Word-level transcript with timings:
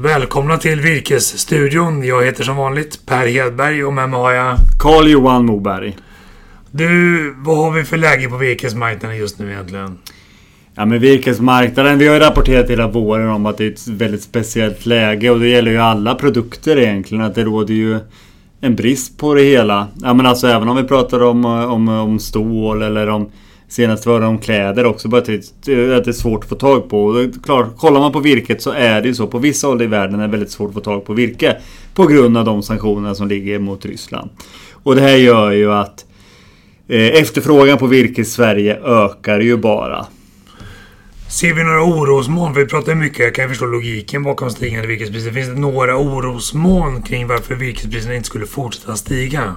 Välkomna 0.00 0.58
till 0.58 0.80
Virkesstudion. 0.80 2.04
Jag 2.04 2.24
heter 2.24 2.44
som 2.44 2.56
vanligt 2.56 3.06
Per 3.06 3.26
Hedberg 3.26 3.84
och 3.84 3.92
med 3.92 4.08
mig 4.08 4.20
har 4.20 4.32
jag... 4.32 4.56
Carl-Johan 4.78 5.46
Moberg. 5.46 5.96
Du, 6.70 7.34
vad 7.38 7.56
har 7.56 7.70
vi 7.70 7.84
för 7.84 7.96
läge 7.96 8.28
på 8.28 8.36
virkesmarknaden 8.36 9.16
just 9.16 9.38
nu 9.38 9.52
egentligen? 9.52 9.98
Ja 10.74 10.84
men 10.84 11.00
virkesmarknaden, 11.00 11.98
vi 11.98 12.06
har 12.06 12.14
ju 12.14 12.20
rapporterat 12.20 12.70
hela 12.70 12.88
våren 12.88 13.28
om 13.28 13.46
att 13.46 13.58
det 13.58 13.64
är 13.64 13.70
ett 13.70 13.88
väldigt 13.88 14.22
speciellt 14.22 14.86
läge 14.86 15.30
och 15.30 15.40
det 15.40 15.48
gäller 15.48 15.70
ju 15.70 15.78
alla 15.78 16.14
produkter 16.14 16.78
egentligen. 16.78 17.24
Att 17.24 17.34
det 17.34 17.44
råder 17.44 17.74
ju 17.74 17.98
en 18.60 18.76
brist 18.76 19.18
på 19.18 19.34
det 19.34 19.42
hela. 19.42 19.88
Ja 20.02 20.14
men 20.14 20.26
alltså 20.26 20.46
även 20.46 20.68
om 20.68 20.76
vi 20.76 20.84
pratar 20.84 21.22
om, 21.22 21.44
om, 21.44 21.88
om 21.88 22.18
stål 22.18 22.82
eller 22.82 23.08
om 23.08 23.30
Senast 23.68 24.06
var 24.06 24.20
det 24.20 24.26
om 24.26 24.38
kläder 24.38 24.86
också, 24.86 25.08
bara 25.08 25.18
att 25.18 25.26
det 25.26 25.34
är 26.06 26.12
svårt 26.12 26.44
att 26.44 26.48
få 26.48 26.54
tag 26.54 26.90
på. 26.90 27.04
Och 27.04 27.76
kollar 27.76 28.00
man 28.00 28.12
på 28.12 28.20
virket 28.20 28.62
så 28.62 28.70
är 28.70 29.02
det 29.02 29.08
ju 29.08 29.14
så. 29.14 29.26
På 29.26 29.38
vissa 29.38 29.66
håll 29.66 29.82
i 29.82 29.86
världen 29.86 30.20
är 30.20 30.26
det 30.26 30.30
väldigt 30.30 30.50
svårt 30.50 30.68
att 30.68 30.74
få 30.74 30.80
tag 30.80 31.04
på 31.04 31.12
virke. 31.12 31.56
På 31.94 32.06
grund 32.06 32.36
av 32.36 32.44
de 32.44 32.62
sanktionerna 32.62 33.14
som 33.14 33.28
ligger 33.28 33.58
mot 33.58 33.84
Ryssland. 33.84 34.30
Och 34.72 34.94
det 34.94 35.00
här 35.00 35.16
gör 35.16 35.50
ju 35.50 35.72
att 35.72 36.04
eh, 36.88 37.06
efterfrågan 37.06 37.78
på 37.78 37.86
virke 37.86 38.20
i 38.20 38.24
Sverige 38.24 38.76
ökar 38.84 39.40
ju 39.40 39.56
bara. 39.56 40.06
Ser 41.30 41.54
vi 41.54 41.64
några 41.64 41.82
orosmoln? 41.82 42.54
Vi 42.54 42.66
pratar 42.66 42.94
mycket, 42.94 43.18
jag 43.18 43.34
kan 43.34 43.48
förstå 43.48 43.66
logiken 43.66 44.22
bakom 44.22 44.50
stigande 44.50 44.86
virkespriser. 44.88 45.30
Finns 45.30 45.48
det 45.48 45.60
några 45.60 45.96
orosmoln 45.96 47.02
kring 47.02 47.26
varför 47.26 47.54
virkespriserna 47.54 48.14
inte 48.14 48.26
skulle 48.26 48.46
fortsätta 48.46 48.96
stiga? 48.96 49.56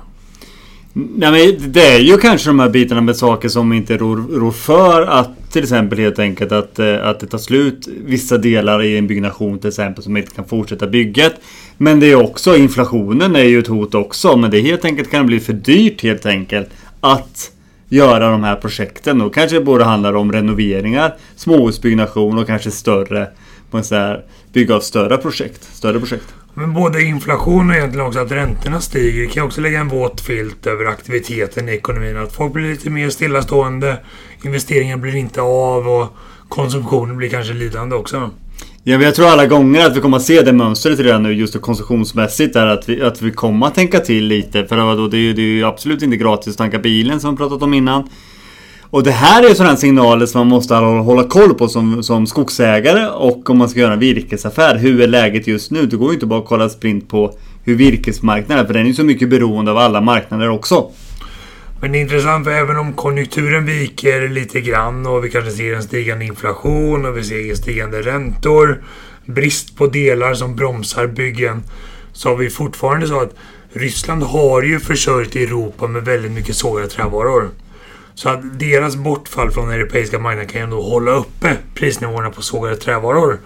Nej 0.93 1.31
men 1.31 1.71
det 1.71 1.87
är 1.87 1.99
ju 1.99 2.17
kanske 2.17 2.49
de 2.49 2.59
här 2.59 2.69
bitarna 2.69 3.01
med 3.01 3.17
saker 3.17 3.49
som 3.49 3.73
inte 3.73 3.97
rår, 3.97 4.17
rår 4.17 4.51
för 4.51 5.01
att 5.01 5.51
till 5.51 5.63
exempel 5.63 5.99
helt 5.99 6.19
enkelt 6.19 6.51
att, 6.51 6.79
eh, 6.79 7.07
att 7.07 7.19
det 7.19 7.27
tar 7.27 7.37
slut 7.37 7.87
vissa 8.05 8.37
delar 8.37 8.83
i 8.83 8.97
en 8.97 9.07
byggnation 9.07 9.59
till 9.59 9.67
exempel 9.67 10.03
som 10.03 10.17
inte 10.17 10.35
kan 10.35 10.45
fortsätta 10.45 10.87
bygget. 10.87 11.33
Men 11.77 11.99
det 11.99 12.11
är 12.11 12.15
också 12.15 12.57
inflationen 12.57 13.35
är 13.35 13.43
ju 13.43 13.59
ett 13.59 13.67
hot 13.67 13.95
också 13.95 14.37
men 14.37 14.51
det 14.51 14.61
helt 14.61 14.85
enkelt 14.85 15.11
kan 15.11 15.25
bli 15.25 15.39
för 15.39 15.53
dyrt 15.53 16.03
helt 16.03 16.25
enkelt 16.25 16.69
att 16.99 17.51
göra 17.89 18.31
de 18.31 18.43
här 18.43 18.55
projekten. 18.55 19.19
Då 19.19 19.29
kanske 19.29 19.57
det 19.57 19.65
både 19.65 19.83
handlar 19.83 20.13
om 20.13 20.31
renoveringar, 20.31 21.15
småhusbyggnation 21.35 22.37
och 22.37 22.47
kanske 22.47 22.71
större, 22.71 23.27
man 23.71 23.83
säga, 23.83 24.19
bygga 24.53 24.75
av 24.75 24.79
större 24.79 25.17
projekt. 25.17 25.63
Större 25.73 25.99
projekt. 25.99 26.33
Men 26.53 26.73
både 26.73 27.03
inflation 27.03 27.69
och 27.69 27.75
egentligen 27.75 28.07
också 28.07 28.19
att 28.19 28.31
räntorna 28.31 28.81
stiger 28.81 29.27
kan 29.27 29.43
också 29.43 29.61
lägga 29.61 29.79
en 29.79 29.87
våt 29.87 30.21
filt 30.21 30.67
över 30.67 30.85
aktiviteten 30.85 31.69
i 31.69 31.71
ekonomin. 31.71 32.17
Att 32.17 32.33
folk 32.33 32.53
blir 32.53 32.69
lite 32.69 32.89
mer 32.89 33.09
stillastående, 33.09 33.97
investeringar 34.43 34.97
blir 34.97 35.15
inte 35.15 35.41
av 35.41 35.87
och 35.87 36.07
konsumtionen 36.49 37.17
blir 37.17 37.29
kanske 37.29 37.53
lidande 37.53 37.95
också. 37.95 38.29
Ja, 38.83 38.97
men 38.97 39.01
jag 39.01 39.15
tror 39.15 39.27
alla 39.27 39.45
gånger 39.45 39.85
att 39.85 39.97
vi 39.97 40.01
kommer 40.01 40.17
att 40.17 40.23
se 40.23 40.41
det 40.41 40.53
mönstret 40.53 40.99
redan 40.99 41.23
nu 41.23 41.33
just 41.33 41.61
konsumtionsmässigt 41.61 42.55
är 42.55 42.65
att 42.65 42.89
vi, 42.89 43.01
att 43.01 43.21
vi 43.21 43.31
kommer 43.31 43.67
att 43.67 43.75
tänka 43.75 43.99
till 43.99 44.25
lite. 44.25 44.65
För 44.65 44.77
vadå, 44.77 45.07
det, 45.07 45.17
är 45.17 45.21
ju, 45.21 45.33
det 45.33 45.41
är 45.41 45.45
ju 45.45 45.65
absolut 45.65 46.01
inte 46.01 46.17
gratis 46.17 46.53
att 46.53 46.57
tanka 46.57 46.79
bilen 46.79 47.19
som 47.19 47.31
vi 47.31 47.37
pratat 47.37 47.61
om 47.61 47.73
innan. 47.73 48.09
Och 48.91 49.03
det 49.03 49.11
här 49.11 49.49
är 49.49 49.53
sådana 49.53 49.77
signaler 49.77 50.25
som 50.25 50.39
man 50.39 50.47
måste 50.47 50.75
hålla 50.75 51.23
koll 51.23 51.53
på 51.53 51.67
som, 51.67 52.03
som 52.03 52.27
skogsägare 52.27 53.07
och 53.07 53.49
om 53.49 53.57
man 53.57 53.69
ska 53.69 53.79
göra 53.79 53.93
en 53.93 53.99
virkesaffär. 53.99 54.77
Hur 54.77 55.01
är 55.01 55.07
läget 55.07 55.47
just 55.47 55.71
nu? 55.71 55.85
Det 55.85 55.95
går 55.95 56.07
ju 56.07 56.13
inte 56.13 56.25
bara 56.25 56.39
att 56.39 56.47
kolla 56.47 56.69
sprint 56.69 57.09
på 57.09 57.33
hur 57.63 57.75
virkesmarknaden 57.75 58.63
är 58.63 58.67
för 58.67 58.73
den 58.73 58.83
är 58.83 58.87
ju 58.87 58.93
så 58.93 59.03
mycket 59.03 59.29
beroende 59.29 59.71
av 59.71 59.77
alla 59.77 60.01
marknader 60.01 60.49
också. 60.49 60.91
Men 61.81 61.91
det 61.91 61.97
är 61.97 62.01
intressant 62.01 62.45
för 62.45 62.51
även 62.51 62.77
om 62.77 62.93
konjunkturen 62.93 63.65
viker 63.65 64.29
lite 64.29 64.61
grann 64.61 65.07
och 65.07 65.25
vi 65.25 65.29
kanske 65.29 65.51
ser 65.51 65.73
en 65.73 65.83
stigande 65.83 66.25
inflation 66.25 67.05
och 67.05 67.17
vi 67.17 67.23
ser 67.23 67.55
stigande 67.55 68.01
räntor, 68.01 68.83
brist 69.25 69.77
på 69.77 69.87
delar 69.87 70.33
som 70.33 70.55
bromsar 70.55 71.07
byggen, 71.07 71.63
så 72.13 72.29
har 72.29 72.35
vi 72.35 72.49
fortfarande 72.49 73.07
så 73.07 73.21
att 73.21 73.35
Ryssland 73.73 74.23
har 74.23 74.61
ju 74.61 74.79
försörjt 74.79 75.35
Europa 75.35 75.87
med 75.87 76.05
väldigt 76.05 76.31
mycket 76.31 76.55
sågade 76.55 76.87
trävaror. 76.87 77.49
Så 78.13 78.29
att 78.29 78.59
deras 78.59 78.95
bortfall 78.95 79.51
från 79.51 79.69
den 79.69 79.79
europeiska 79.79 80.19
marknaden 80.19 80.49
kan 80.49 80.61
ju 80.61 80.63
ändå 80.63 80.81
hålla 80.81 81.11
uppe 81.11 81.57
prisnivåerna 81.75 82.29
på 82.29 82.41
sågade 82.41 82.75
trävaror. 82.75 83.39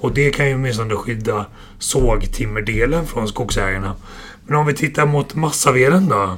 Och 0.00 0.12
det 0.12 0.30
kan 0.30 0.48
ju 0.48 0.54
åtminstone 0.54 0.94
skydda 0.94 1.46
sågtimmerdelen 1.78 3.06
från 3.06 3.28
skogsägarna. 3.28 3.94
Men 4.46 4.56
om 4.56 4.66
vi 4.66 4.74
tittar 4.74 5.06
mot 5.06 5.34
massaveden 5.34 6.08
då? 6.08 6.36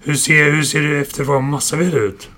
Hur 0.00 0.14
ser, 0.14 0.52
hur 0.52 0.62
ser 0.62 0.94
efterfrågan 0.94 1.42
på 1.42 1.46
massaved 1.46 1.94
ut? 1.94 2.28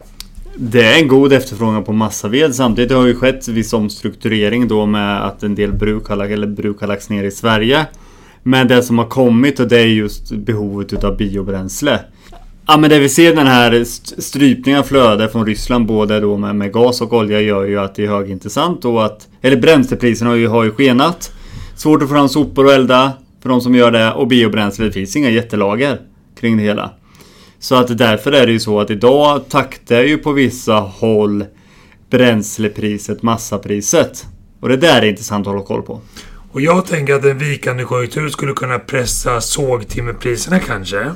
Det 0.56 0.82
är 0.82 1.02
en 1.02 1.08
god 1.08 1.32
efterfrågan 1.32 1.84
på 1.84 1.92
massaved. 1.92 2.54
Samtidigt 2.54 2.92
har 2.92 3.02
det 3.02 3.08
ju 3.08 3.16
skett 3.16 3.48
viss 3.48 3.72
omstrukturering 3.72 4.68
då 4.68 4.86
med 4.86 5.26
att 5.26 5.42
en 5.42 5.54
del 5.54 5.72
bruk 5.72 6.08
har, 6.08 6.16
eller 6.16 6.46
bruk 6.46 6.80
har 6.80 6.86
lagts 6.86 7.10
ner 7.10 7.24
i 7.24 7.30
Sverige. 7.30 7.86
Men 8.42 8.68
det 8.68 8.82
som 8.82 8.98
har 8.98 9.06
kommit 9.06 9.60
och 9.60 9.68
det 9.68 9.80
är 9.80 9.86
just 9.86 10.30
behovet 10.30 10.92
utav 10.92 11.16
biobränsle. 11.16 12.00
Ja 12.66 12.76
men 12.76 12.90
det 12.90 12.98
vi 12.98 13.08
ser 13.08 13.34
den 13.34 13.46
här 13.46 13.84
strypningen 14.20 14.80
av 14.80 14.84
flöde 14.84 15.28
från 15.28 15.46
Ryssland 15.46 15.86
både 15.86 16.20
då 16.20 16.36
med, 16.36 16.56
med, 16.56 16.72
gas 16.72 17.00
och 17.00 17.12
olja 17.12 17.40
gör 17.40 17.64
ju 17.64 17.80
att 17.80 17.94
det 17.94 18.04
är 18.04 18.08
högintressant 18.08 18.84
och 18.84 19.04
att 19.04 19.28
Eller 19.42 19.56
bränslepriserna 19.56 20.30
har 20.30 20.36
ju, 20.36 20.48
har 20.48 20.64
ju 20.64 20.70
skenat 20.70 21.32
Svårt 21.76 22.02
att 22.02 22.08
få 22.08 22.14
fram 22.14 22.28
sopor 22.28 22.64
och 22.64 22.72
elda 22.72 23.12
för 23.42 23.48
de 23.48 23.60
som 23.60 23.74
gör 23.74 23.90
det 23.90 24.12
och 24.12 24.28
biobränsle, 24.28 24.84
det 24.84 24.92
finns 24.92 25.16
inga 25.16 25.30
jättelager 25.30 26.00
kring 26.40 26.56
det 26.56 26.62
hela. 26.62 26.90
Så 27.58 27.74
att 27.74 27.98
därför 27.98 28.32
är 28.32 28.46
det 28.46 28.52
ju 28.52 28.60
så 28.60 28.80
att 28.80 28.90
idag 28.90 29.48
taktar 29.48 30.00
ju 30.00 30.18
på 30.18 30.32
vissa 30.32 30.74
håll 30.74 31.44
bränslepriset 32.10 33.22
massapriset. 33.22 34.26
Och 34.60 34.68
det 34.68 34.76
där 34.76 35.02
är 35.02 35.06
intressant 35.06 35.46
att 35.46 35.52
hålla 35.52 35.64
koll 35.64 35.82
på. 35.82 36.00
Och 36.52 36.60
jag 36.60 36.86
tänker 36.86 37.14
att 37.14 37.24
en 37.24 37.38
vikande 37.38 37.84
konjunktur 37.84 38.28
skulle 38.28 38.52
kunna 38.52 38.78
pressa 38.78 39.40
sågtimmerpriserna 39.40 40.58
kanske. 40.58 41.10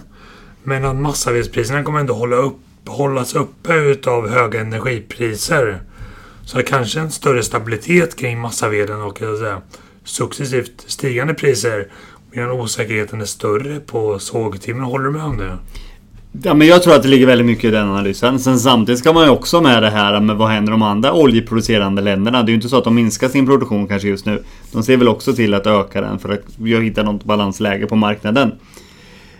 Men 0.62 0.84
att 0.84 0.96
massavedspriserna 0.96 1.82
kommer 1.82 2.00
ändå 2.00 2.14
hålla 2.14 2.36
upp, 2.36 2.58
hållas 2.86 3.34
uppe 3.34 3.74
utav 3.74 4.28
höga 4.28 4.60
energipriser. 4.60 5.80
Så 6.44 6.62
kanske 6.62 7.00
en 7.00 7.10
större 7.10 7.42
stabilitet 7.42 8.16
kring 8.16 8.40
massaveden 8.40 9.02
och 9.02 9.18
säga, 9.18 9.60
successivt 10.04 10.84
stigande 10.86 11.34
priser. 11.34 11.88
Medan 12.32 12.50
osäkerheten 12.50 13.20
är 13.20 13.24
större 13.24 13.80
på 13.80 14.18
sågtimmer. 14.18 14.84
Håller 14.84 15.04
du 15.04 15.10
med 15.10 15.24
om 15.24 15.36
det? 15.36 15.58
Ja, 16.42 16.54
men 16.54 16.66
jag 16.66 16.82
tror 16.82 16.94
att 16.94 17.02
det 17.02 17.08
ligger 17.08 17.26
väldigt 17.26 17.46
mycket 17.46 17.64
i 17.64 17.70
den 17.70 17.88
analysen. 17.88 18.38
Sen 18.38 18.58
samtidigt 18.58 18.98
ska 18.98 19.12
man 19.12 19.24
ju 19.24 19.30
också 19.30 19.60
med 19.60 19.82
det 19.82 19.90
här 19.90 20.20
med 20.20 20.36
vad 20.36 20.48
händer 20.48 20.72
de 20.72 20.82
andra 20.82 21.12
oljeproducerande 21.12 22.02
länderna. 22.02 22.42
Det 22.42 22.46
är 22.46 22.50
ju 22.50 22.56
inte 22.56 22.68
så 22.68 22.78
att 22.78 22.84
de 22.84 22.94
minskar 22.94 23.28
sin 23.28 23.46
produktion 23.46 23.88
kanske 23.88 24.08
just 24.08 24.26
nu. 24.26 24.42
De 24.72 24.82
ser 24.82 24.96
väl 24.96 25.08
också 25.08 25.34
till 25.34 25.54
att 25.54 25.66
öka 25.66 26.00
den 26.00 26.18
för 26.18 26.32
att 26.32 26.82
hitta 26.82 27.02
något 27.02 27.24
balansläge 27.24 27.86
på 27.86 27.96
marknaden. 27.96 28.52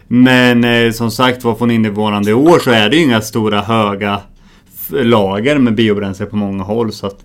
Men 0.09 0.65
eh, 0.65 0.93
som 0.93 1.11
sagt 1.11 1.45
var 1.45 1.55
från 1.55 1.71
innevarande 1.71 2.33
år 2.35 2.59
så 2.59 2.71
är 2.71 2.89
det 2.89 2.97
ju 2.97 3.03
inga 3.03 3.21
stora 3.21 3.61
höga 3.61 4.21
lager 4.89 5.59
med 5.59 5.75
biobränsle 5.75 6.27
på 6.27 6.37
många 6.37 6.65
håll. 6.65 6.93
Så 6.93 7.07
att 7.07 7.25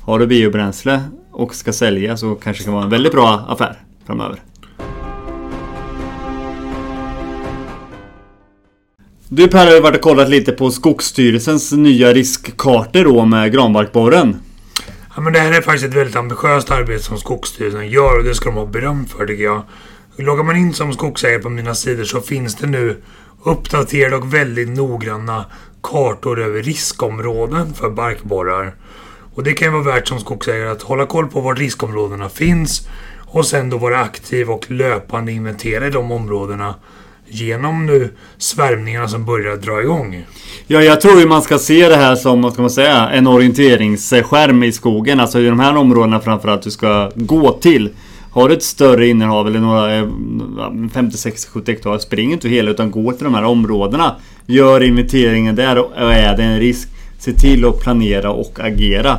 har 0.00 0.18
du 0.18 0.26
biobränsle 0.26 1.00
och 1.30 1.54
ska 1.54 1.72
sälja 1.72 2.16
så 2.16 2.34
kanske 2.34 2.62
det 2.62 2.64
kan 2.64 2.74
vara 2.74 2.84
en 2.84 2.90
väldigt 2.90 3.12
bra 3.12 3.44
affär 3.48 3.76
framöver. 4.06 4.42
Du 9.28 9.48
Per 9.48 9.66
har 9.66 9.74
ju 9.74 9.80
varit 9.80 9.96
och 9.96 10.02
kollat 10.02 10.28
lite 10.28 10.52
på 10.52 10.70
Skogsstyrelsens 10.70 11.72
nya 11.72 12.12
riskkartor 12.12 13.04
då 13.04 13.24
med 13.24 13.52
granbarkborren. 13.52 14.36
Ja 15.16 15.20
men 15.20 15.32
det 15.32 15.38
här 15.38 15.52
är 15.52 15.60
faktiskt 15.60 15.84
ett 15.84 15.94
väldigt 15.94 16.16
ambitiöst 16.16 16.70
arbete 16.70 17.02
som 17.02 17.18
Skogsstyrelsen 17.18 17.88
gör 17.88 18.18
och 18.18 18.24
det 18.24 18.34
ska 18.34 18.50
de 18.50 18.56
ha 18.56 18.66
beröm 18.66 19.06
för 19.06 19.26
tycker 19.26 19.44
jag. 19.44 19.62
Loggar 20.22 20.44
man 20.44 20.56
in 20.56 20.74
som 20.74 20.92
skogsägare 20.92 21.42
på 21.42 21.48
mina 21.50 21.74
sidor 21.74 22.04
så 22.04 22.20
finns 22.20 22.54
det 22.54 22.66
nu 22.66 22.96
uppdaterade 23.42 24.16
och 24.16 24.34
väldigt 24.34 24.68
noggranna 24.68 25.44
kartor 25.82 26.40
över 26.40 26.62
riskområden 26.62 27.74
för 27.74 27.90
barkborrar. 27.90 28.74
Och 29.34 29.44
det 29.44 29.52
kan 29.52 29.72
vara 29.72 29.82
värt 29.82 30.08
som 30.08 30.20
skogsägare 30.20 30.70
att 30.70 30.82
hålla 30.82 31.06
koll 31.06 31.28
på 31.28 31.40
var 31.40 31.54
riskområdena 31.54 32.28
finns 32.28 32.88
och 33.18 33.46
sen 33.46 33.70
då 33.70 33.78
vara 33.78 34.00
aktiv 34.00 34.50
och 34.50 34.70
löpande 34.70 35.32
inventera 35.32 35.86
i 35.86 35.90
de 35.90 36.12
områdena 36.12 36.74
genom 37.26 37.86
nu 37.86 38.10
svärmningarna 38.38 39.08
som 39.08 39.24
börjar 39.24 39.56
dra 39.56 39.82
igång. 39.82 40.26
Ja, 40.66 40.82
jag 40.82 41.00
tror 41.00 41.20
ju 41.20 41.26
man 41.26 41.42
ska 41.42 41.58
se 41.58 41.88
det 41.88 41.96
här 41.96 42.16
som, 42.16 42.42
vad 42.42 42.52
ska 42.52 42.62
man 42.62 42.70
säga, 42.70 43.10
en 43.10 43.26
orienteringsskärm 43.26 44.62
i 44.62 44.72
skogen. 44.72 45.20
Alltså 45.20 45.40
i 45.40 45.46
de 45.46 45.60
här 45.60 45.76
områdena 45.76 46.20
framförallt 46.20 46.62
du 46.62 46.70
ska 46.70 47.10
gå 47.14 47.52
till. 47.52 47.90
Har 48.30 48.48
du 48.48 48.54
ett 48.54 48.62
större 48.62 49.06
innehav 49.06 49.46
eller 49.46 49.60
några 49.60 50.10
50, 50.92 51.16
60, 51.16 51.48
70 51.52 51.72
hektar, 51.72 51.98
spring 51.98 52.32
inte 52.32 52.48
hela 52.48 52.70
utan 52.70 52.90
gå 52.90 53.12
till 53.12 53.24
de 53.24 53.34
här 53.34 53.44
områdena. 53.44 54.16
Gör 54.46 54.82
inventeringen 54.82 55.54
där 55.54 55.78
och 55.78 55.92
är 55.96 56.36
det 56.36 56.42
en 56.42 56.58
risk, 56.58 56.88
se 57.18 57.32
till 57.32 57.64
att 57.64 57.80
planera 57.80 58.30
och 58.30 58.58
agera. 58.60 59.18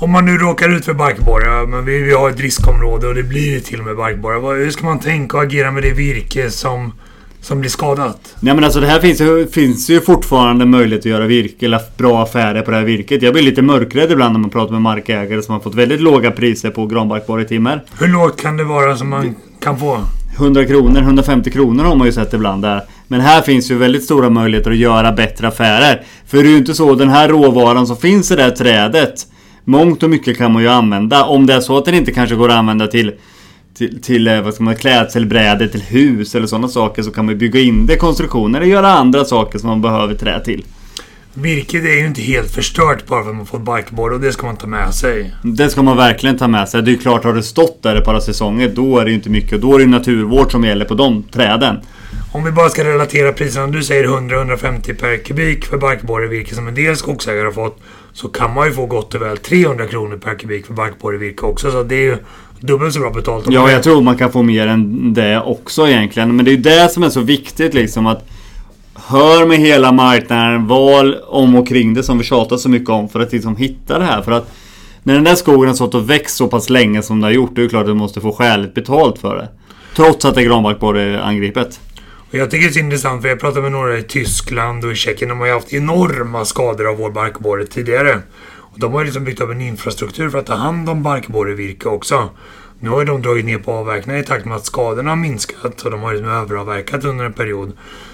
Om 0.00 0.10
man 0.10 0.24
nu 0.24 0.38
råkar 0.38 0.76
ut 0.76 0.84
för 0.84 0.94
barkborrar, 0.94 1.66
men 1.66 1.84
vi, 1.84 2.02
vi 2.02 2.12
har 2.12 2.30
ett 2.30 2.40
riskområde 2.40 3.06
och 3.06 3.14
det 3.14 3.22
blir 3.22 3.60
till 3.60 3.78
och 3.78 3.86
med 3.86 3.96
barkborrar. 3.96 4.64
Hur 4.64 4.70
ska 4.70 4.84
man 4.84 4.98
tänka 4.98 5.36
och 5.36 5.42
agera 5.42 5.70
med 5.70 5.82
det 5.82 5.90
virke 5.90 6.50
som 6.50 6.92
som 7.42 7.60
blir 7.60 7.70
skadat? 7.70 8.36
Nej 8.40 8.54
men 8.54 8.64
alltså 8.64 8.80
det 8.80 8.86
här 8.86 9.00
finns 9.00 9.20
ju, 9.20 9.46
finns 9.46 9.90
ju 9.90 10.00
fortfarande 10.00 10.66
möjlighet 10.66 11.00
att 11.00 11.10
göra 11.10 11.26
virke, 11.26 11.66
eller 11.66 11.80
bra 11.96 12.22
affärer 12.22 12.62
på 12.62 12.70
det 12.70 12.76
här 12.76 12.84
virket. 12.84 13.22
Jag 13.22 13.32
blir 13.32 13.42
lite 13.42 13.62
mörkrädd 13.62 14.12
ibland 14.12 14.32
när 14.32 14.40
man 14.40 14.50
pratar 14.50 14.72
med 14.72 14.82
markägare 14.82 15.42
som 15.42 15.52
har 15.52 15.60
fått 15.60 15.74
väldigt 15.74 16.00
låga 16.00 16.30
priser 16.30 16.70
på 16.70 16.86
granbarkborretimmer. 16.86 17.84
Hur 18.00 18.08
lågt 18.08 18.42
kan 18.42 18.56
det 18.56 18.64
vara 18.64 18.96
som 18.96 19.08
man 19.10 19.34
kan 19.60 19.78
få? 19.78 20.00
100 20.36 20.64
kronor, 20.64 21.00
150 21.00 21.50
kronor 21.50 21.84
har 21.84 21.96
man 21.96 22.06
ju 22.06 22.12
sett 22.12 22.34
ibland 22.34 22.62
där. 22.62 22.82
Men 23.08 23.20
här 23.20 23.42
finns 23.42 23.70
ju 23.70 23.74
väldigt 23.74 24.04
stora 24.04 24.30
möjligheter 24.30 24.70
att 24.70 24.76
göra 24.76 25.12
bättre 25.12 25.48
affärer. 25.48 26.02
För 26.26 26.38
det 26.38 26.48
är 26.48 26.50
ju 26.50 26.58
inte 26.58 26.74
så, 26.74 26.94
den 26.94 27.08
här 27.08 27.28
råvaran 27.28 27.86
som 27.86 27.96
finns 27.96 28.30
i 28.30 28.36
det 28.36 28.42
här 28.42 28.50
trädet. 28.50 29.26
Mångt 29.64 30.02
och 30.02 30.10
mycket 30.10 30.38
kan 30.38 30.52
man 30.52 30.62
ju 30.62 30.68
använda. 30.68 31.24
Om 31.24 31.46
det 31.46 31.54
är 31.54 31.60
så 31.60 31.78
att 31.78 31.84
den 31.84 31.94
inte 31.94 32.12
kanske 32.12 32.34
går 32.34 32.48
att 32.48 32.54
använda 32.54 32.86
till 32.86 33.12
till, 33.80 34.02
till 34.02 34.28
eh, 34.28 34.40
vad 34.40 34.54
ska 34.54 34.64
man, 34.64 34.76
klädselbrädor, 34.76 35.66
till 35.66 35.82
hus 35.82 36.34
eller 36.34 36.46
sådana 36.46 36.68
saker 36.68 37.02
så 37.02 37.10
kan 37.10 37.26
man 37.26 37.38
bygga 37.38 37.60
in 37.60 37.86
det 37.86 37.94
i 37.94 37.96
konstruktioner 37.96 38.60
eller 38.60 38.70
göra 38.70 38.88
andra 38.88 39.24
saker 39.24 39.58
som 39.58 39.68
man 39.68 39.82
behöver 39.82 40.14
trä 40.14 40.40
till. 40.44 40.64
Virket 41.34 41.84
är 41.84 42.00
ju 42.00 42.06
inte 42.06 42.20
helt 42.20 42.50
förstört 42.50 43.06
bara 43.06 43.22
för 43.22 43.30
att 43.30 43.36
man 43.36 43.46
fått 43.46 43.60
barkborre 43.60 44.14
och 44.14 44.20
det 44.20 44.32
ska 44.32 44.46
man 44.46 44.56
ta 44.56 44.66
med 44.66 44.94
sig. 44.94 45.34
Det 45.42 45.70
ska 45.70 45.82
man 45.82 45.96
verkligen 45.96 46.38
ta 46.38 46.48
med 46.48 46.68
sig. 46.68 46.82
Det 46.82 46.90
är 46.90 46.92
ju 46.92 46.98
klart, 46.98 47.24
har 47.24 47.34
det 47.34 47.42
stått 47.42 47.82
där 47.82 47.96
ett 47.96 48.04
par 48.04 48.20
säsonger 48.20 48.68
då 48.68 48.98
är 48.98 49.04
det 49.04 49.10
ju 49.10 49.16
inte 49.16 49.30
mycket. 49.30 49.60
Då 49.60 49.74
är 49.74 49.78
det 49.78 49.86
naturvård 49.86 50.52
som 50.52 50.64
gäller 50.64 50.84
på 50.84 50.94
de 50.94 51.22
träden. 51.22 51.76
Om 52.32 52.44
vi 52.44 52.50
bara 52.50 52.68
ska 52.68 52.84
relatera 52.84 53.32
priserna. 53.32 53.66
Du 53.66 53.82
säger 53.82 54.04
100-150 54.04 54.94
per 54.94 55.16
kubik 55.16 55.64
för 55.64 55.78
barkborrevirke 55.78 56.54
som 56.54 56.68
en 56.68 56.74
del 56.74 56.96
skogsägare 56.96 57.44
har 57.44 57.52
fått. 57.52 57.78
Så 58.12 58.28
kan 58.28 58.54
man 58.54 58.66
ju 58.66 58.72
få 58.72 58.86
gott 58.86 59.14
och 59.14 59.22
väl 59.22 59.36
300 59.36 59.86
kronor 59.86 60.16
per 60.16 60.34
kubik 60.34 60.66
för 60.66 60.74
barkborrevirke 60.74 61.46
också. 61.46 61.70
Så 61.70 61.82
det 61.82 61.94
är 61.94 62.02
ju 62.02 62.16
dubbelt 62.60 62.94
så 62.94 63.00
bra 63.00 63.10
betalt. 63.10 63.46
Ja, 63.50 63.70
jag 63.70 63.82
tror 63.82 64.02
man 64.02 64.16
kan 64.16 64.32
få 64.32 64.42
mer 64.42 64.66
än 64.66 65.14
det 65.14 65.40
också 65.40 65.88
egentligen. 65.88 66.36
Men 66.36 66.44
det 66.44 66.52
är 66.52 66.56
det 66.56 66.88
som 66.88 67.02
är 67.02 67.10
så 67.10 67.20
viktigt 67.20 67.74
liksom 67.74 68.06
att 68.06 68.28
Hör 68.94 69.46
med 69.46 69.58
hela 69.58 69.92
marknaden, 69.92 70.66
val 70.66 71.16
om 71.26 71.56
och 71.56 71.68
kring 71.68 71.94
det 71.94 72.02
som 72.02 72.18
vi 72.18 72.24
tjatar 72.24 72.56
så 72.56 72.68
mycket 72.68 72.88
om 72.88 73.08
för 73.08 73.20
att 73.20 73.32
liksom 73.32 73.56
hitta 73.56 73.98
det 73.98 74.04
här. 74.04 74.22
För 74.22 74.32
att 74.32 74.52
när 75.02 75.14
den 75.14 75.24
där 75.24 75.34
skogen 75.34 75.68
har 75.68 75.74
stått 75.74 75.94
och 75.94 76.10
växt 76.10 76.36
så 76.36 76.48
pass 76.48 76.70
länge 76.70 77.02
som 77.02 77.20
det 77.20 77.26
har 77.26 77.32
gjort, 77.32 77.50
det 77.54 77.64
är 77.64 77.68
klart 77.68 77.80
att 77.80 77.86
du 77.86 77.94
måste 77.94 78.20
få 78.20 78.32
skäligt 78.32 78.74
betalt 78.74 79.18
för 79.18 79.36
det. 79.36 79.48
Trots 79.96 80.24
att 80.24 80.34
det 80.34 80.40
är 80.40 80.44
granbarkborreangripet. 80.44 81.80
Jag 82.30 82.50
tycker 82.50 82.68
det 82.68 82.76
är 82.76 82.84
intressant 82.84 83.22
för 83.22 83.28
jag 83.28 83.40
pratade 83.40 83.62
med 83.62 83.72
några 83.72 83.98
i 83.98 84.02
Tyskland 84.02 84.84
och 84.84 84.92
i 84.92 84.94
Tjeckien. 84.94 85.28
De 85.28 85.38
har 85.38 85.46
ju 85.46 85.52
haft 85.52 85.72
enorma 85.72 86.44
skador 86.44 86.90
av 86.90 86.96
vår 86.96 87.10
barkborre 87.10 87.66
tidigare. 87.66 88.18
Och 88.72 88.78
de 88.78 88.92
har 88.92 89.00
ju 89.00 89.04
liksom 89.04 89.24
byggt 89.24 89.40
upp 89.40 89.50
en 89.50 89.60
infrastruktur 89.60 90.30
för 90.30 90.38
att 90.38 90.46
ta 90.46 90.54
hand 90.54 90.88
om 90.88 91.02
barkborrevirke 91.02 91.88
också. 91.88 92.30
Nu 92.80 92.88
har 92.88 93.00
ju 93.00 93.06
de 93.06 93.22
dragit 93.22 93.44
ner 93.44 93.58
på 93.58 93.72
avverkningarna 93.72 94.22
i 94.22 94.26
takt 94.26 94.44
med 94.44 94.56
att 94.56 94.64
skadorna 94.64 95.10
har 95.10 95.16
minskat 95.16 95.82
och 95.82 95.90
de 95.90 96.00
har 96.00 96.12
liksom 96.12 96.30
överavverkat 96.30 97.04
under 97.04 97.24
en 97.24 97.32
period. 97.32 97.72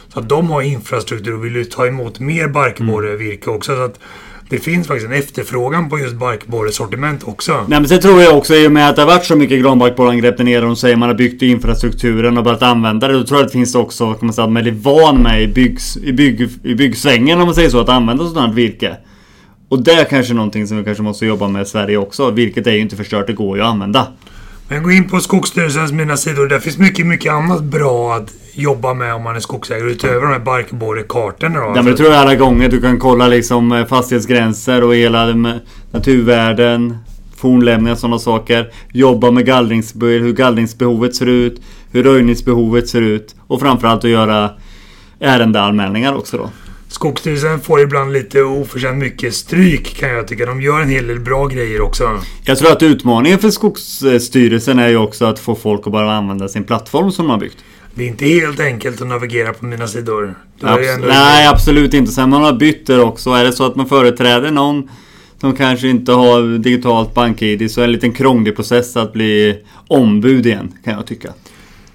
Så 0.08 0.20
att 0.20 0.28
de 0.28 0.50
har 0.50 0.62
infrastruktur 0.62 1.34
och 1.34 1.44
vill 1.44 1.56
ju 1.56 1.64
ta 1.64 1.86
emot 1.86 2.20
mer 2.20 2.48
barkborrevirke 2.48 3.50
också. 3.50 3.76
Så 3.76 3.82
att 3.82 3.98
det 4.48 4.58
finns 4.58 4.86
faktiskt 4.86 5.06
en 5.06 5.12
efterfrågan 5.12 5.88
på 5.88 5.98
just 5.98 6.14
barkborresortiment 6.14 7.24
också. 7.24 7.52
Nej 7.52 7.80
men 7.80 7.88
sen 7.88 8.00
tror 8.00 8.22
jag 8.22 8.36
också 8.36 8.54
i 8.54 8.68
och 8.68 8.72
med 8.72 8.88
att 8.88 8.96
det 8.96 9.02
har 9.02 9.06
varit 9.06 9.24
så 9.24 9.36
mycket 9.36 9.62
granbarkborreangrepp 9.62 10.36
där 10.36 10.44
nere. 10.44 10.60
De 10.60 10.76
säger 10.76 10.96
man 10.96 11.08
har 11.08 11.16
byggt 11.16 11.42
infrastrukturen 11.42 12.38
och 12.38 12.44
börjat 12.44 12.62
använda 12.62 13.08
det. 13.08 13.14
Då 13.14 13.24
tror 13.24 13.40
jag 13.40 13.46
att 13.46 13.52
det 13.52 13.58
finns 13.58 13.74
också, 13.74 14.14
kan 14.14 14.26
man 14.26 14.32
säga, 14.32 14.44
att 14.44 14.52
man 14.52 14.66
är 14.66 14.70
van 14.70 15.22
med 15.22 15.42
i, 15.42 15.48
byggs, 15.48 15.96
i, 15.96 16.12
bygg, 16.12 16.48
i 16.62 16.74
byggsvängen 16.74 17.40
om 17.40 17.46
man 17.46 17.54
säger 17.54 17.70
så, 17.70 17.80
att 17.80 17.88
använda 17.88 18.26
sådant 18.26 18.54
virke. 18.54 18.96
Och 19.68 19.82
det 19.82 19.92
är 19.92 20.04
kanske 20.04 20.34
någonting 20.34 20.66
som 20.66 20.76
vi 20.76 20.84
kanske 20.84 21.02
måste 21.02 21.26
jobba 21.26 21.48
med 21.48 21.62
i 21.62 21.66
Sverige 21.66 21.96
också. 21.96 22.30
Virket 22.30 22.66
är 22.66 22.72
ju 22.72 22.80
inte 22.80 22.96
förstört, 22.96 23.26
det 23.26 23.32
går 23.32 23.56
ju 23.56 23.62
att 23.62 23.68
använda. 23.68 24.06
Men 24.68 24.82
gå 24.82 24.90
in 24.90 25.08
på 25.08 25.20
Skogsstyrelsens 25.20 25.92
mina 25.92 26.16
sidor. 26.16 26.46
Där 26.46 26.58
finns 26.58 26.78
mycket, 26.78 27.06
mycket 27.06 27.32
annat 27.32 27.62
bra 27.62 28.14
att 28.14 28.32
jobba 28.52 28.94
med 28.94 29.14
om 29.14 29.22
man 29.22 29.36
är 29.36 29.40
skogsägare 29.40 29.90
utöver 29.90 30.20
de 30.20 30.32
här 30.32 30.38
barkborrekartorna 30.38 31.60
då. 31.60 31.66
Ja, 31.66 31.74
men 31.74 31.84
det 31.84 31.96
tror 31.96 32.10
jag 32.10 32.18
alla 32.18 32.34
gånger. 32.34 32.68
Du 32.68 32.80
kan 32.80 32.98
kolla 32.98 33.28
liksom 33.28 33.72
eh, 33.72 33.86
fastighetsgränser 33.86 34.84
och 34.84 34.94
hela 34.94 35.26
naturvärden, 35.90 36.98
fornlämningar 37.36 37.92
och 37.92 37.98
sådana 37.98 38.18
saker. 38.18 38.70
Jobba 38.92 39.30
med 39.30 39.46
gallringsbehov, 39.46 40.22
hur 40.22 40.32
gallringsbehovet 40.32 41.14
ser 41.14 41.26
ut, 41.26 41.60
hur 41.92 42.02
röjningsbehovet 42.02 42.88
ser 42.88 43.02
ut 43.02 43.34
och 43.46 43.60
framförallt 43.60 44.04
att 44.04 44.10
göra 44.10 44.50
ärendeanmälningar 45.20 46.14
också 46.14 46.36
då. 46.36 46.50
Skogsstyrelsen 46.96 47.60
får 47.60 47.80
ibland 47.80 48.12
lite 48.12 48.42
oförtjänt 48.42 48.98
mycket 48.98 49.34
stryk 49.34 49.96
kan 49.96 50.08
jag 50.08 50.28
tycka. 50.28 50.46
De 50.46 50.62
gör 50.62 50.80
en 50.80 50.88
hel 50.88 51.06
del 51.06 51.20
bra 51.20 51.46
grejer 51.46 51.80
också. 51.80 52.20
Jag 52.44 52.58
tror 52.58 52.72
att 52.72 52.82
utmaningen 52.82 53.38
för 53.38 53.50
Skogsstyrelsen 53.50 54.78
är 54.78 54.88
ju 54.88 54.96
också 54.96 55.24
att 55.24 55.38
få 55.38 55.54
folk 55.54 55.86
att 55.86 55.92
bara 55.92 56.12
använda 56.12 56.48
sin 56.48 56.64
plattform 56.64 57.12
som 57.12 57.24
de 57.26 57.30
har 57.30 57.38
byggt. 57.38 57.56
Det 57.94 58.04
är 58.04 58.08
inte 58.08 58.24
helt 58.24 58.60
enkelt 58.60 59.00
att 59.00 59.06
navigera 59.06 59.52
på 59.52 59.64
mina 59.64 59.86
sidor. 59.86 60.34
Abs 60.60 60.86
nej, 61.08 61.46
absolut 61.46 61.94
inte. 61.94 62.12
Sen 62.12 62.30
man 62.30 62.42
har 62.42 62.52
bytt 62.52 62.86
det 62.86 63.00
också. 63.00 63.30
Är 63.30 63.44
det 63.44 63.52
så 63.52 63.66
att 63.66 63.76
man 63.76 63.86
företräder 63.86 64.50
någon 64.50 64.88
som 65.40 65.56
kanske 65.56 65.88
inte 65.88 66.12
har 66.12 66.58
digitalt 66.58 67.14
bank-id 67.14 67.70
så 67.70 67.80
är 67.80 67.82
det 67.82 67.88
en 67.88 67.92
liten 67.92 68.12
krånglig 68.12 68.56
process 68.56 68.96
att 68.96 69.12
bli 69.12 69.58
ombud 69.88 70.46
igen, 70.46 70.72
kan 70.84 70.92
jag 70.92 71.06
tycka. 71.06 71.28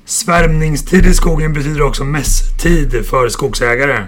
Svärmningstid 0.06 1.06
i 1.06 1.14
skogen 1.14 1.54
betyder 1.54 1.82
också 1.82 2.04
mässtid 2.04 3.06
för 3.06 3.30
skogsägare. 3.30 4.06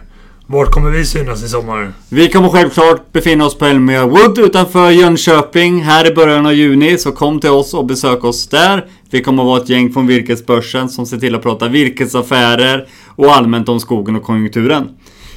Vart 0.48 0.72
kommer 0.72 0.90
vi 0.90 1.06
synas 1.06 1.44
i 1.44 1.50
sommar? 1.50 1.94
Vi 2.10 2.30
kommer 2.30 2.50
självklart 2.50 3.12
befinna 3.12 3.46
oss 3.46 3.58
på 3.58 3.66
Elmia 3.66 4.06
Wood 4.06 4.40
utanför 4.40 4.90
Jönköping 4.90 5.82
här 5.82 6.12
i 6.12 6.16
början 6.16 6.46
av 6.46 6.54
juni. 6.54 6.98
Så 6.98 7.12
kom 7.12 7.40
till 7.40 7.50
oss 7.50 7.74
och 7.74 7.86
besök 7.86 8.24
oss 8.24 8.48
där. 8.48 8.86
Vi 9.12 9.22
kommer 9.22 9.44
att 9.44 9.48
vara 9.48 9.62
ett 9.62 9.70
gäng 9.70 9.94
från 9.94 10.08
Virkesbörsen 10.08 10.90
som 10.90 11.06
ser 11.06 11.18
till 11.18 11.36
att 11.36 11.42
prata 11.44 11.68
virkesaffärer 11.68 12.88
och 13.16 13.36
allmänt 13.36 13.70
om 13.70 13.80
skogen 13.80 14.16
och 14.16 14.24
konjunkturen. 14.24 14.90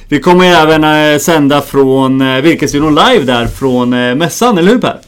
Vi 0.09 0.19
kommer 0.19 0.45
även 0.45 0.83
eh, 0.83 1.19
sända 1.19 1.61
från 1.61 2.21
eh, 2.21 2.41
Virkesstudion 2.41 2.95
live 2.95 3.23
där 3.23 3.47
från 3.47 3.93
eh, 3.93 4.15
mässan, 4.15 4.57
eller 4.57 4.71
hur 4.71 4.79
Per? 4.79 4.99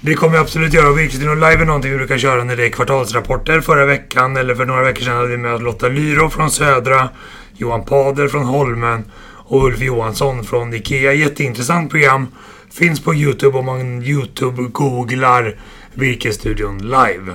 Det 0.00 0.14
kommer 0.14 0.32
vi 0.32 0.38
absolut 0.38 0.74
göra. 0.74 0.92
Virkesstudion 0.92 1.34
live 1.34 1.62
är 1.62 1.64
någonting 1.64 1.90
vi 1.90 1.96
brukar 1.96 2.18
köra 2.18 2.44
när 2.44 2.56
det 2.56 2.66
är 2.66 2.70
kvartalsrapporter. 2.70 3.60
Förra 3.60 3.86
veckan, 3.86 4.36
eller 4.36 4.54
för 4.54 4.64
några 4.64 4.82
veckor 4.84 5.04
sedan, 5.04 5.16
hade 5.16 5.28
vi 5.28 5.36
med 5.36 5.62
Lotta 5.62 5.88
Lyro 5.88 6.30
från 6.30 6.50
Södra, 6.50 7.08
Johan 7.56 7.84
Pader 7.84 8.28
från 8.28 8.44
Holmen 8.44 9.04
och 9.50 9.64
Ulf 9.64 9.82
Johansson 9.82 10.44
från 10.44 10.74
IKEA. 10.74 11.12
Jätteintressant 11.12 11.90
program. 11.90 12.26
Finns 12.70 13.00
på 13.00 13.14
Youtube 13.14 13.58
om 13.58 13.66
man 13.66 14.02
Youtube-googlar 14.02 15.56
Virkesstudion 15.94 16.78
live. 16.78 17.34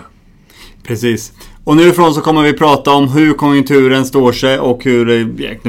Precis. 0.84 1.34
Och 1.64 1.76
nu 1.76 1.84
ifrån 1.88 2.14
så 2.14 2.22
kommer 2.22 2.44
vi 2.44 2.54
prata 2.54 2.92
om 2.92 3.08
hur 3.08 3.34
konjunkturen 3.34 4.06
står 4.06 4.32
sig 4.32 4.60
och 4.60 4.84
hur 4.84 5.06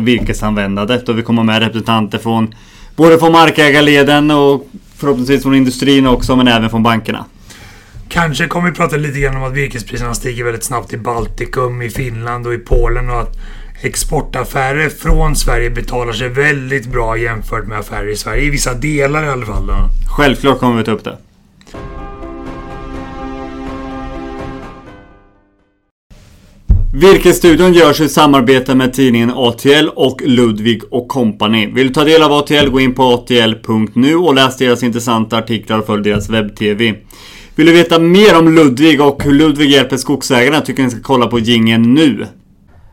virkesanvändandet. 0.00 1.08
Och 1.08 1.18
vi 1.18 1.22
kommer 1.22 1.42
med 1.42 1.62
representanter 1.62 2.18
från 2.18 2.54
både 2.96 3.18
från 3.18 3.32
markägarleden 3.32 4.30
och 4.30 4.68
förhoppningsvis 4.96 5.42
från 5.42 5.54
industrin 5.54 6.06
också, 6.06 6.36
men 6.36 6.48
även 6.48 6.70
från 6.70 6.82
bankerna. 6.82 7.24
Kanske 8.08 8.46
kommer 8.46 8.70
vi 8.70 8.76
prata 8.76 8.96
lite 8.96 9.20
grann 9.20 9.36
om 9.36 9.42
att 9.42 9.52
virkespriserna 9.52 10.14
stiger 10.14 10.44
väldigt 10.44 10.64
snabbt 10.64 10.92
i 10.92 10.96
Baltikum, 10.96 11.82
i 11.82 11.90
Finland 11.90 12.46
och 12.46 12.54
i 12.54 12.58
Polen 12.58 13.10
och 13.10 13.20
att 13.20 13.36
exportaffärer 13.80 14.88
från 14.88 15.36
Sverige 15.36 15.70
betalar 15.70 16.12
sig 16.12 16.28
väldigt 16.28 16.86
bra 16.86 17.16
jämfört 17.16 17.66
med 17.66 17.78
affärer 17.78 18.08
i 18.08 18.16
Sverige. 18.16 18.42
I 18.42 18.50
vissa 18.50 18.74
delar 18.74 19.24
i 19.24 19.28
alla 19.28 19.46
fall. 19.46 19.66
Då. 19.66 19.74
Självklart 20.16 20.58
kommer 20.58 20.76
vi 20.78 20.84
ta 20.84 20.90
upp 20.90 21.04
det. 21.04 21.16
Virkesstudion 27.00 27.72
görs 27.72 28.00
i 28.00 28.08
samarbete 28.08 28.74
med 28.74 28.92
tidningen 28.92 29.30
ATL 29.34 29.88
och 29.94 30.22
Ludvig 30.24 30.82
och 30.90 31.08
Company. 31.08 31.66
Vill 31.66 31.86
du 31.86 31.94
ta 31.94 32.04
del 32.04 32.22
av 32.22 32.32
ATL, 32.32 32.68
gå 32.70 32.80
in 32.80 32.94
på 32.94 33.02
atl.nu 33.02 34.16
och 34.16 34.34
läs 34.34 34.56
deras 34.56 34.82
intressanta 34.82 35.38
artiklar 35.38 35.78
och 35.78 35.86
följ 35.86 36.02
deras 36.02 36.30
webb-tv. 36.30 36.94
Vill 37.54 37.66
du 37.66 37.72
veta 37.72 37.98
mer 37.98 38.38
om 38.38 38.54
Ludvig 38.54 39.00
och 39.00 39.22
hur 39.22 39.32
Ludvig 39.32 39.70
hjälper 39.70 39.96
skogsägarna 39.96 40.60
tycker 40.60 40.82
ni 40.82 40.90
ska 40.90 41.00
kolla 41.02 41.26
på 41.26 41.38
gingen 41.38 41.94
nu. 41.94 42.26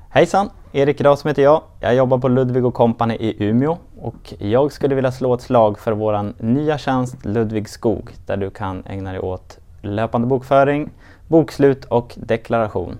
Hejsan! 0.09 0.49
Erik 0.75 1.01
Rasm 1.01 1.27
heter 1.27 1.43
jag. 1.43 1.61
Jag 1.79 1.95
jobbar 1.95 2.17
på 2.17 2.27
Ludvig 2.27 2.73
Company 2.73 3.15
i 3.15 3.43
Umeå 3.45 3.77
och 4.01 4.33
jag 4.39 4.71
skulle 4.71 4.95
vilja 4.95 5.11
slå 5.11 5.33
ett 5.33 5.41
slag 5.41 5.79
för 5.79 5.91
vår 5.91 6.43
nya 6.43 6.77
tjänst 6.77 7.25
Ludvig 7.25 7.69
Skog 7.69 8.09
där 8.25 8.37
du 8.37 8.49
kan 8.49 8.83
ägna 8.85 9.11
dig 9.11 9.19
åt 9.19 9.57
löpande 9.81 10.27
bokföring, 10.27 10.89
bokslut 11.27 11.85
och 11.85 12.13
deklaration. 12.17 12.97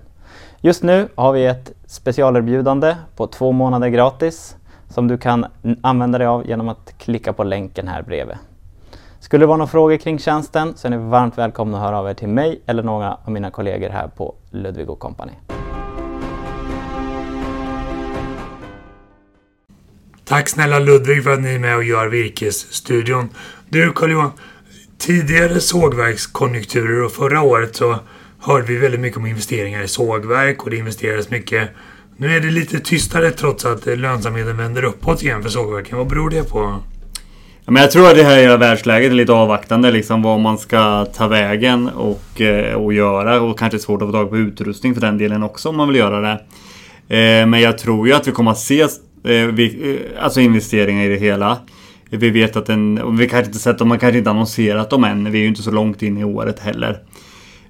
Just 0.60 0.82
nu 0.82 1.08
har 1.14 1.32
vi 1.32 1.46
ett 1.46 1.72
specialerbjudande 1.86 2.96
på 3.16 3.26
två 3.26 3.52
månader 3.52 3.88
gratis 3.88 4.56
som 4.88 5.08
du 5.08 5.18
kan 5.18 5.46
använda 5.82 6.18
dig 6.18 6.26
av 6.26 6.46
genom 6.46 6.68
att 6.68 6.94
klicka 6.98 7.32
på 7.32 7.44
länken 7.44 7.88
här 7.88 8.02
bredvid. 8.02 8.36
Skulle 9.20 9.42
det 9.42 9.46
vara 9.46 9.58
några 9.58 9.70
frågor 9.70 9.96
kring 9.96 10.18
tjänsten 10.18 10.72
så 10.76 10.88
är 10.88 10.90
ni 10.90 10.96
varmt 10.96 11.38
välkomna 11.38 11.76
att 11.76 11.84
höra 11.84 11.98
av 11.98 12.08
er 12.08 12.14
till 12.14 12.28
mig 12.28 12.60
eller 12.66 12.82
några 12.82 13.14
av 13.24 13.32
mina 13.32 13.50
kollegor 13.50 13.88
här 13.88 14.08
på 14.08 14.34
Ludvig 14.50 14.98
Company. 14.98 15.32
Tack 20.26 20.48
snälla 20.48 20.78
Ludvig 20.78 21.24
för 21.24 21.30
att 21.30 21.40
ni 21.40 21.54
är 21.54 21.58
med 21.58 21.76
och 21.76 21.84
gör 21.84 22.06
Virkesstudion. 22.06 23.28
Du 23.68 23.92
Carl-Johan, 23.92 24.30
tidigare 24.98 25.60
sågverkskonjunkturer 25.60 27.04
och 27.04 27.12
förra 27.12 27.42
året 27.42 27.76
så 27.76 27.98
hörde 28.40 28.66
vi 28.66 28.76
väldigt 28.76 29.00
mycket 29.00 29.16
om 29.16 29.26
investeringar 29.26 29.82
i 29.82 29.88
sågverk 29.88 30.62
och 30.62 30.70
det 30.70 30.76
investerades 30.76 31.30
mycket 31.30 31.70
Nu 32.16 32.36
är 32.36 32.40
det 32.40 32.50
lite 32.50 32.80
tystare 32.80 33.30
trots 33.30 33.64
att 33.64 33.86
lönsamheten 33.86 34.56
vänder 34.56 34.84
uppåt 34.84 35.22
igen 35.22 35.42
för 35.42 35.50
sågverken. 35.50 35.98
Vad 35.98 36.06
beror 36.06 36.30
det 36.30 36.50
på? 36.50 36.80
Ja, 37.64 37.72
men 37.72 37.82
jag 37.82 37.90
tror 37.90 38.08
att 38.08 38.16
det 38.16 38.24
här 38.24 38.40
hela 38.40 38.56
världsläget 38.56 39.10
är 39.10 39.14
lite 39.14 39.32
avvaktande. 39.32 39.90
Liksom 39.90 40.22
vad 40.22 40.40
man 40.40 40.58
ska 40.58 41.04
ta 41.04 41.28
vägen 41.28 41.88
och, 41.88 42.40
eh, 42.40 42.74
och 42.74 42.92
göra. 42.92 43.40
Och 43.40 43.58
kanske 43.58 43.78
svårt 43.78 44.02
att 44.02 44.08
få 44.08 44.12
tag 44.12 44.30
på 44.30 44.36
utrustning 44.36 44.94
för 44.94 45.00
den 45.00 45.18
delen 45.18 45.42
också 45.42 45.68
om 45.68 45.76
man 45.76 45.88
vill 45.88 45.96
göra 45.96 46.20
det. 46.20 46.40
Eh, 47.16 47.46
men 47.46 47.60
jag 47.60 47.78
tror 47.78 48.08
ju 48.08 48.14
att 48.14 48.28
vi 48.28 48.32
kommer 48.32 48.50
att 48.50 48.58
se 48.58 48.86
Eh, 49.24 49.44
eh, 49.44 50.00
alltså 50.20 50.40
investeringar 50.40 51.04
i 51.04 51.08
det 51.08 51.16
hela. 51.16 51.58
Vi 52.10 52.30
vet 52.30 52.56
att 52.56 52.66
den, 52.66 53.16
vi 53.16 53.28
kanske 53.28 53.46
inte 53.46 53.58
sett 53.58 53.78
dem, 53.78 53.88
man 53.88 53.98
kanske 53.98 54.18
inte 54.18 54.30
annonserat 54.30 54.90
dem 54.90 55.04
än. 55.04 55.32
Vi 55.32 55.38
är 55.38 55.42
ju 55.42 55.48
inte 55.48 55.62
så 55.62 55.70
långt 55.70 56.02
in 56.02 56.18
i 56.18 56.24
året 56.24 56.58
heller. 56.58 56.98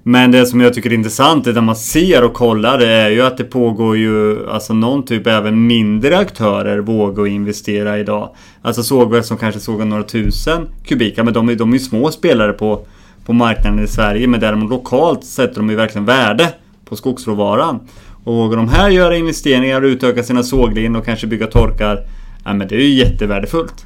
Men 0.03 0.31
det 0.31 0.45
som 0.45 0.61
jag 0.61 0.73
tycker 0.73 0.89
är 0.89 0.93
intressant 0.93 1.47
är 1.47 1.53
när 1.53 1.61
man 1.61 1.75
ser 1.75 2.23
och 2.23 2.33
kollar 2.33 2.77
det 2.77 2.87
är 2.87 3.09
ju 3.09 3.21
att 3.21 3.37
det 3.37 3.43
pågår 3.43 3.97
ju 3.97 4.49
alltså 4.49 4.73
någon 4.73 5.05
typ 5.05 5.27
även 5.27 5.67
mindre 5.67 6.17
aktörer 6.17 6.79
vågar 6.79 7.27
investera 7.27 7.99
idag. 7.99 8.35
Alltså 8.61 8.83
sågverk 8.83 9.25
som 9.25 9.37
kanske 9.37 9.59
sågar 9.59 9.85
några 9.85 10.03
tusen 10.03 10.67
kubikar 10.85 11.23
men 11.23 11.33
de 11.33 11.49
är, 11.49 11.55
de 11.55 11.69
är 11.69 11.73
ju 11.73 11.79
små 11.79 12.11
spelare 12.11 12.53
på, 12.53 12.85
på 13.25 13.33
marknaden 13.33 13.83
i 13.83 13.87
Sverige 13.87 14.27
men 14.27 14.39
däremot 14.39 14.69
lokalt 14.69 15.25
sätter 15.25 15.55
de 15.55 15.69
ju 15.69 15.75
verkligen 15.75 16.05
värde 16.05 16.53
på 16.85 16.95
skogsråvaran. 16.95 17.79
Och 18.25 18.33
vågar 18.35 18.57
de 18.57 18.69
här 18.69 18.89
göra 18.89 19.17
investeringar 19.17 19.81
och 19.81 19.87
utöka 19.87 20.23
sina 20.23 20.43
såglinjer 20.43 20.99
och 20.99 21.05
kanske 21.05 21.27
bygga 21.27 21.47
torkar, 21.47 22.05
ja 22.45 22.53
men 22.53 22.67
det 22.67 22.75
är 22.75 22.79
ju 22.79 22.93
jättevärdefullt. 22.93 23.85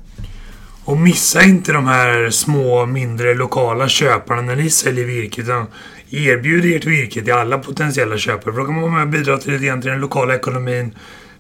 Och 0.85 0.97
missa 0.97 1.43
inte 1.43 1.71
de 1.71 1.87
här 1.87 2.29
små, 2.29 2.85
mindre, 2.85 3.33
lokala 3.33 3.87
köparna 3.87 4.41
när 4.41 4.55
ni 4.55 4.69
säljer 4.69 5.05
virke. 5.05 5.41
Utan 5.41 5.67
erbjud 6.09 6.75
ert 6.75 6.85
virke 6.85 7.21
till 7.21 7.33
alla 7.33 7.57
potentiella 7.57 8.17
köpare. 8.17 8.53
För 8.53 8.59
då 8.61 8.65
kan 8.65 8.75
man 8.75 8.83
vara 8.83 8.93
med 8.93 9.01
och 9.01 9.09
bidra 9.09 9.37
till, 9.37 9.59
till 9.59 9.91
den 9.91 10.01
lokala 10.01 10.35
ekonomin. 10.35 10.95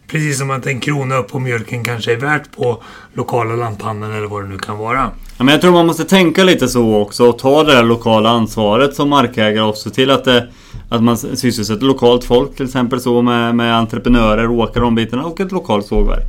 Precis 0.07 0.37
som 0.37 0.51
att 0.51 0.67
en 0.67 0.79
krona 0.79 1.15
upp 1.15 1.27
på 1.27 1.39
mjölken 1.39 1.83
kanske 1.83 2.13
är 2.13 2.17
värt 2.17 2.55
på 2.55 2.83
lokala 3.13 3.55
lanthandeln 3.55 4.13
eller 4.13 4.27
vad 4.27 4.43
det 4.43 4.49
nu 4.49 4.57
kan 4.57 4.77
vara. 4.77 5.11
Ja, 5.37 5.43
men 5.43 5.47
jag 5.47 5.61
tror 5.61 5.71
man 5.71 5.85
måste 5.85 6.05
tänka 6.05 6.43
lite 6.43 6.67
så 6.67 6.95
också 6.95 7.29
och 7.29 7.39
ta 7.39 7.63
det 7.63 7.73
där 7.73 7.83
lokala 7.83 8.29
ansvaret 8.29 8.95
som 8.95 9.09
markägare 9.09 9.65
också 9.65 9.89
till 9.89 10.11
att, 10.11 10.25
det, 10.25 10.47
att 10.89 11.03
man 11.03 11.17
sysselsätter 11.17 11.85
lokalt 11.85 12.23
folk 12.23 12.55
till 12.55 12.65
exempel 12.65 13.01
så 13.01 13.21
med, 13.21 13.55
med 13.55 13.75
entreprenörer, 13.77 14.49
åkare 14.49 14.83
de 14.83 14.95
bitarna 14.95 15.25
och 15.25 15.39
ett 15.39 15.51
lokalt 15.51 15.85
sågverk. 15.85 16.25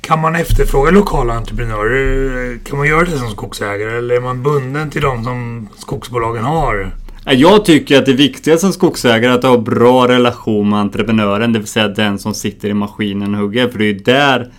Kan 0.00 0.20
man 0.20 0.36
efterfråga 0.36 0.90
lokala 0.90 1.34
entreprenörer? 1.34 2.58
Kan 2.64 2.78
man 2.78 2.86
göra 2.86 3.04
det 3.04 3.18
som 3.18 3.30
skogsägare 3.30 3.98
eller 3.98 4.14
är 4.14 4.20
man 4.20 4.42
bunden 4.42 4.90
till 4.90 5.02
de 5.02 5.24
som 5.24 5.68
skogsbolagen 5.76 6.44
har? 6.44 6.90
Jag 7.26 7.64
tycker 7.64 7.98
att 7.98 8.06
det 8.06 8.12
viktigaste 8.12 8.60
som 8.60 8.72
skogsägare 8.72 9.32
är 9.32 9.34
att 9.34 9.44
ha 9.44 9.58
bra 9.58 10.08
relation 10.08 10.68
med 10.68 10.78
entreprenören, 10.78 11.52
det 11.52 11.58
vill 11.58 11.68
säga 11.68 11.88
den 11.88 12.18
som 12.18 12.34
sitter 12.34 12.68
i 12.68 12.74
maskinen 12.74 13.34
och 13.34 13.40
hugger. 13.40 13.68
För 13.68 13.78
det 13.78 13.84
är 13.84 13.92
ju 13.92 13.98
där 13.98 14.52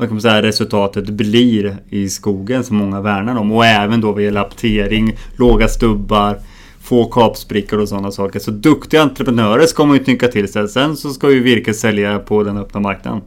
vad 0.00 0.08
kan 0.08 0.14
man 0.14 0.22
säga, 0.22 0.42
resultatet 0.42 1.10
blir 1.10 1.76
i 1.90 2.08
skogen 2.08 2.64
som 2.64 2.76
många 2.76 3.00
värnar 3.00 3.36
om. 3.36 3.52
Och 3.52 3.66
även 3.66 4.00
då 4.00 4.12
vid 4.12 4.32
laptering, 4.32 5.16
låga 5.36 5.68
stubbar, 5.68 6.38
få 6.90 7.04
kapsprickor 7.04 7.78
och 7.78 7.88
sådana 7.88 8.12
saker. 8.12 8.38
Så 8.38 8.50
duktiga 8.50 9.02
entreprenörer 9.02 9.66
ska 9.66 9.84
man 9.84 9.96
ju 9.96 10.04
tänka 10.04 10.28
till 10.28 10.52
sig. 10.52 10.68
Sen 10.68 10.96
så 10.96 11.10
ska 11.10 11.30
ju 11.30 11.42
virket 11.42 11.76
sälja 11.76 12.18
på 12.18 12.42
den 12.42 12.58
öppna 12.58 12.80
marknaden. 12.80 13.20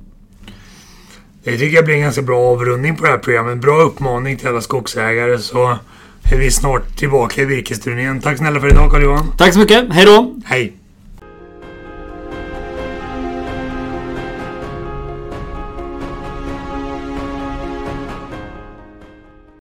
Det 1.43 1.58
tycker 1.58 1.75
jag 1.75 1.86
blir 1.86 1.96
en 1.96 2.01
ganska 2.01 2.22
bra 2.22 2.39
avrundning 2.39 2.96
på 2.96 3.03
det 3.03 3.10
här 3.10 3.17
programmet. 3.17 3.58
Bra 3.58 3.82
uppmaning 3.82 4.38
till 4.38 4.48
alla 4.48 4.62
skogsägare 4.62 5.38
så 5.38 5.77
är 6.32 6.38
vi 6.38 6.51
snart 6.51 6.98
tillbaka 6.98 7.41
i 7.41 7.46
virkesturnén. 7.46 8.22
Tack 8.22 8.38
snälla 8.38 8.60
för 8.60 8.67
idag 8.67 8.91
Carl-Johan. 8.91 9.25
Tack 9.38 9.53
så 9.53 9.60
mycket. 9.60 9.93
Hej 9.93 10.05
då! 10.05 10.36
Hej! 10.46 10.83